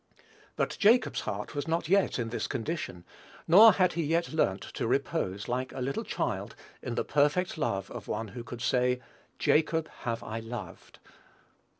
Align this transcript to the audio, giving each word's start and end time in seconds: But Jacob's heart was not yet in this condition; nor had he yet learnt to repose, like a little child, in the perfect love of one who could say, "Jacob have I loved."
But 0.55 0.77
Jacob's 0.79 1.19
heart 1.29 1.53
was 1.53 1.67
not 1.67 1.87
yet 1.87 2.17
in 2.17 2.29
this 2.29 2.47
condition; 2.47 3.05
nor 3.47 3.73
had 3.73 3.93
he 3.93 4.01
yet 4.03 4.33
learnt 4.33 4.63
to 4.73 4.87
repose, 4.87 5.47
like 5.47 5.71
a 5.73 5.79
little 5.79 6.03
child, 6.03 6.55
in 6.81 6.95
the 6.95 7.05
perfect 7.05 7.55
love 7.55 7.91
of 7.91 8.07
one 8.07 8.29
who 8.29 8.43
could 8.43 8.63
say, 8.63 8.99
"Jacob 9.37 9.87
have 9.99 10.23
I 10.23 10.39
loved." 10.39 10.97